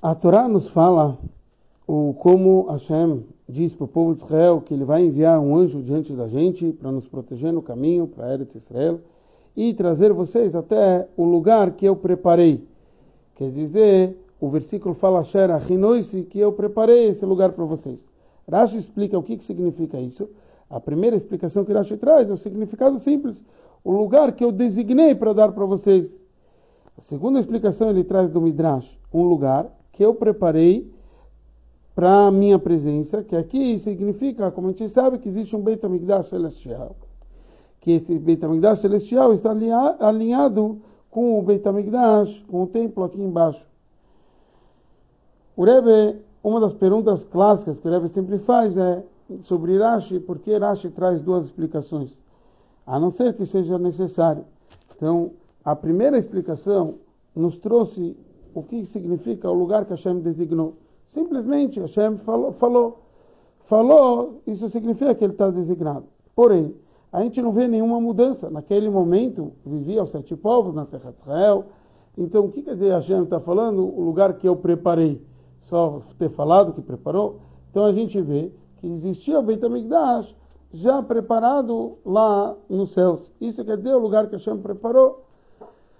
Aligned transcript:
A 0.00 0.14
Torá 0.14 0.46
nos 0.46 0.68
fala 0.68 1.18
o 1.84 2.14
como 2.20 2.68
Hashem 2.70 3.24
diz 3.48 3.74
para 3.74 3.84
o 3.84 3.88
povo 3.88 4.14
de 4.14 4.20
Israel 4.20 4.62
que 4.64 4.72
ele 4.72 4.84
vai 4.84 5.04
enviar 5.04 5.40
um 5.40 5.56
anjo 5.56 5.82
diante 5.82 6.12
da 6.12 6.28
gente 6.28 6.70
para 6.70 6.92
nos 6.92 7.08
proteger 7.08 7.52
no 7.52 7.60
caminho 7.60 8.06
para 8.06 8.32
Eretz 8.32 8.54
Israel 8.54 9.00
e 9.56 9.74
trazer 9.74 10.12
vocês 10.12 10.54
até 10.54 11.08
o 11.16 11.24
lugar 11.24 11.72
que 11.72 11.84
eu 11.84 11.96
preparei. 11.96 12.64
Quer 13.34 13.50
dizer, 13.50 14.16
o 14.40 14.48
versículo 14.48 14.94
fala 14.94 15.24
Shera 15.24 15.60
Hinoisi, 15.68 16.22
que 16.22 16.38
eu 16.38 16.52
preparei 16.52 17.08
esse 17.08 17.26
lugar 17.26 17.50
para 17.50 17.64
vocês. 17.64 18.06
Rashi 18.48 18.78
explica 18.78 19.18
o 19.18 19.22
que, 19.22 19.36
que 19.36 19.44
significa 19.44 19.98
isso. 19.98 20.28
A 20.70 20.78
primeira 20.78 21.16
explicação 21.16 21.64
que 21.64 21.72
Rashi 21.72 21.96
traz 21.96 22.30
é 22.30 22.32
o 22.32 22.36
significado 22.36 23.00
simples, 23.00 23.42
o 23.82 23.90
lugar 23.90 24.30
que 24.30 24.44
eu 24.44 24.52
designei 24.52 25.16
para 25.16 25.32
dar 25.32 25.50
para 25.50 25.64
vocês. 25.64 26.08
A 26.96 27.00
segunda 27.00 27.40
explicação 27.40 27.90
ele 27.90 28.04
traz 28.04 28.30
do 28.30 28.40
Midrash, 28.40 28.96
um 29.12 29.24
lugar 29.24 29.76
que 29.98 30.04
eu 30.04 30.14
preparei 30.14 30.88
para 31.92 32.28
a 32.28 32.30
minha 32.30 32.56
presença, 32.56 33.20
que 33.20 33.34
aqui 33.34 33.80
significa, 33.80 34.48
como 34.52 34.68
a 34.68 34.70
gente 34.70 34.88
sabe, 34.88 35.18
que 35.18 35.28
existe 35.28 35.56
um 35.56 35.60
Beit 35.60 35.84
HaMikdash 35.84 36.28
celestial. 36.28 36.94
Que 37.80 37.90
esse 37.90 38.16
Beit 38.16 38.44
HaMikdash 38.44 38.78
celestial 38.78 39.32
está 39.32 39.50
alinhado 39.98 40.80
com 41.10 41.36
o 41.36 41.42
Beit 41.42 41.66
HaMikdash, 41.66 42.44
com 42.48 42.62
o 42.62 42.66
templo 42.68 43.02
aqui 43.02 43.20
embaixo. 43.20 43.66
O 45.56 45.64
Rebbe, 45.64 46.20
uma 46.44 46.60
das 46.60 46.74
perguntas 46.74 47.24
clássicas 47.24 47.80
que 47.80 47.88
o 47.88 47.90
Rebbe 47.90 48.08
sempre 48.08 48.38
faz 48.38 48.76
é 48.76 49.02
sobre 49.40 49.76
Rashi, 49.76 50.20
por 50.20 50.38
que 50.38 50.56
Rashi 50.56 50.90
traz 50.90 51.20
duas 51.20 51.46
explicações? 51.46 52.16
A 52.86 53.00
não 53.00 53.10
ser 53.10 53.34
que 53.34 53.44
seja 53.44 53.76
necessário. 53.80 54.44
Então, 54.94 55.32
a 55.64 55.74
primeira 55.74 56.16
explicação 56.16 56.94
nos 57.34 57.58
trouxe 57.58 58.16
o 58.54 58.62
que 58.62 58.84
significa 58.84 59.50
o 59.50 59.54
lugar 59.54 59.84
que 59.84 59.90
Hashem 59.90 60.20
designou. 60.20 60.74
Simplesmente 61.08 61.80
Hashem 61.80 62.16
falou, 62.18 62.52
falou, 62.52 62.98
falou, 63.66 64.40
isso 64.46 64.68
significa 64.68 65.14
que 65.14 65.24
ele 65.24 65.32
está 65.32 65.50
designado. 65.50 66.04
Porém, 66.34 66.74
a 67.12 67.22
gente 67.22 67.40
não 67.40 67.52
vê 67.52 67.66
nenhuma 67.66 68.00
mudança. 68.00 68.50
Naquele 68.50 68.90
momento, 68.90 69.52
vivia 69.64 70.02
os 70.02 70.10
sete 70.10 70.36
povos 70.36 70.74
na 70.74 70.84
terra 70.84 71.10
de 71.10 71.18
Israel. 71.18 71.66
Então, 72.16 72.44
o 72.44 72.50
que 72.50 72.62
quer 72.62 72.74
dizer 72.74 72.90
Hashem 72.90 73.22
está 73.24 73.40
falando? 73.40 73.82
O 73.82 74.02
lugar 74.02 74.34
que 74.34 74.46
eu 74.46 74.56
preparei. 74.56 75.22
Só 75.60 76.02
ter 76.18 76.30
falado 76.30 76.72
que 76.72 76.82
preparou. 76.82 77.40
Então, 77.70 77.84
a 77.84 77.92
gente 77.92 78.20
vê 78.20 78.52
que 78.76 78.86
existia 78.86 79.38
o 79.38 79.42
Beit 79.42 79.64
HaMikdash 79.64 80.34
já 80.72 81.02
preparado 81.02 81.96
lá 82.04 82.54
nos 82.68 82.90
céus. 82.90 83.30
Isso 83.40 83.64
quer 83.64 83.78
dizer 83.78 83.94
o 83.94 83.98
lugar 83.98 84.26
que 84.28 84.36
Hashem 84.36 84.58
preparou. 84.58 85.24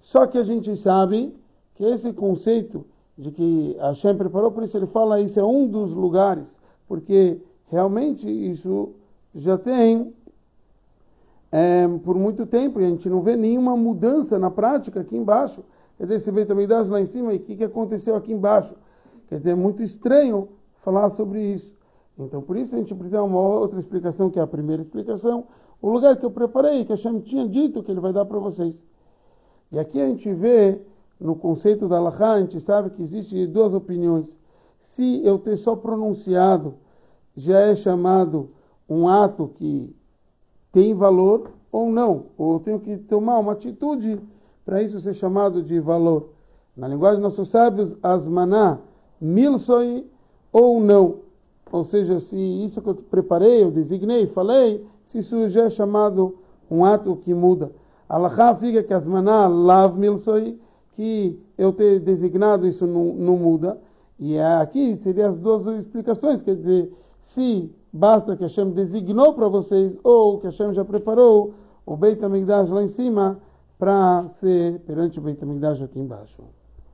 Só 0.00 0.26
que 0.26 0.38
a 0.38 0.42
gente 0.42 0.76
sabe 0.76 1.34
que 1.80 1.84
esse 1.86 2.12
conceito 2.12 2.84
de 3.16 3.30
que 3.30 3.74
Hashem 3.80 4.14
preparou, 4.14 4.52
por 4.52 4.62
isso 4.62 4.76
ele 4.76 4.86
fala 4.86 5.18
isso 5.18 5.40
é 5.40 5.42
um 5.42 5.66
dos 5.66 5.94
lugares, 5.94 6.54
porque 6.86 7.40
realmente 7.70 8.28
isso 8.28 8.90
já 9.34 9.56
tem 9.56 10.12
é, 11.50 11.88
por 12.04 12.16
muito 12.16 12.44
tempo 12.44 12.82
e 12.82 12.84
a 12.84 12.90
gente 12.90 13.08
não 13.08 13.22
vê 13.22 13.34
nenhuma 13.34 13.74
mudança 13.78 14.38
na 14.38 14.50
prática 14.50 15.00
aqui 15.00 15.16
embaixo. 15.16 15.64
Quer 15.96 16.04
dizer, 16.04 16.18
você 16.18 16.30
vê 16.30 16.44
também 16.44 16.66
lá 16.66 17.00
em 17.00 17.06
cima 17.06 17.32
e 17.32 17.38
o 17.38 17.40
que, 17.40 17.56
que 17.56 17.64
aconteceu 17.64 18.14
aqui 18.14 18.30
embaixo. 18.30 18.74
Quer 19.30 19.38
dizer, 19.38 19.52
é 19.52 19.54
muito 19.54 19.82
estranho 19.82 20.50
falar 20.82 21.08
sobre 21.08 21.42
isso. 21.42 21.74
Então, 22.18 22.42
por 22.42 22.58
isso 22.58 22.74
a 22.74 22.78
gente 22.78 22.94
precisa 22.94 23.22
de 23.22 23.24
uma 23.24 23.40
outra 23.40 23.80
explicação, 23.80 24.28
que 24.28 24.38
é 24.38 24.42
a 24.42 24.46
primeira 24.46 24.82
explicação. 24.82 25.44
O 25.80 25.88
lugar 25.88 26.18
que 26.18 26.26
eu 26.26 26.30
preparei, 26.30 26.84
que 26.84 26.92
Hashem 26.92 27.20
tinha 27.20 27.48
dito 27.48 27.82
que 27.82 27.90
ele 27.90 28.00
vai 28.00 28.12
dar 28.12 28.26
para 28.26 28.38
vocês. 28.38 28.78
E 29.72 29.78
aqui 29.78 29.98
a 29.98 30.06
gente 30.06 30.30
vê 30.34 30.78
no 31.20 31.36
conceito 31.36 31.86
da 31.86 31.98
Allahá, 31.98 32.32
a 32.32 32.40
gente 32.40 32.58
sabe 32.60 32.90
que 32.90 33.02
existe 33.02 33.46
duas 33.46 33.74
opiniões. 33.74 34.36
Se 34.82 35.24
eu 35.24 35.38
ter 35.38 35.56
só 35.56 35.76
pronunciado, 35.76 36.74
já 37.36 37.60
é 37.60 37.76
chamado 37.76 38.50
um 38.88 39.06
ato 39.06 39.48
que 39.56 39.94
tem 40.72 40.94
valor 40.94 41.50
ou 41.70 41.90
não, 41.90 42.26
ou 42.36 42.54
eu 42.54 42.60
tenho 42.60 42.80
que 42.80 42.96
tomar 42.96 43.38
uma 43.38 43.52
atitude 43.52 44.20
para 44.64 44.82
isso 44.82 45.00
ser 45.00 45.14
chamado 45.14 45.62
de 45.62 45.78
valor. 45.78 46.30
Na 46.76 46.88
linguagem 46.88 47.20
dos 47.20 47.30
nossos 47.30 47.50
sábios, 47.50 47.96
asmaná, 48.02 48.78
milsoi 49.20 50.06
ou 50.52 50.80
não. 50.80 51.16
Ou 51.70 51.84
seja, 51.84 52.18
se 52.18 52.36
isso 52.36 52.80
que 52.80 52.88
eu 52.88 52.94
preparei, 52.94 53.62
eu 53.62 53.70
designei, 53.70 54.26
falei, 54.26 54.84
se 55.04 55.18
isso 55.18 55.48
já 55.48 55.64
é 55.64 55.70
chamado 55.70 56.38
um 56.70 56.84
ato 56.84 57.16
que 57.16 57.34
muda. 57.34 57.70
Allah 58.08 58.56
fica 58.56 58.82
que 58.82 58.92
asmaná, 58.92 59.46
lav 59.46 59.96
milsoi, 59.96 60.58
que 61.00 61.40
eu 61.56 61.72
ter 61.72 61.98
designado 62.00 62.66
isso 62.66 62.86
não, 62.86 63.14
não 63.14 63.34
muda. 63.38 63.80
E 64.18 64.34
é 64.34 64.56
aqui 64.56 64.98
seriam 64.98 65.30
as 65.30 65.38
duas 65.38 65.66
explicações, 65.66 66.42
quer 66.42 66.56
dizer, 66.56 66.92
se 67.22 67.74
basta 67.90 68.36
que 68.36 68.42
Hashem 68.42 68.70
designou 68.72 69.32
para 69.32 69.48
vocês, 69.48 69.96
ou 70.04 70.38
que 70.38 70.44
Hashem 70.44 70.74
já 70.74 70.84
preparou 70.84 71.54
o 71.86 71.96
Beit 71.96 72.22
HaMikdash 72.22 72.68
lá 72.68 72.82
em 72.82 72.88
cima, 72.88 73.40
para 73.78 74.28
ser 74.34 74.80
perante 74.80 75.18
o 75.18 75.22
Beit 75.22 75.42
HaMikdash 75.42 75.80
aqui 75.80 75.98
embaixo. 75.98 76.42